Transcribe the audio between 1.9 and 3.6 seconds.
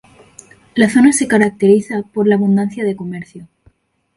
por la abundancia de comercio.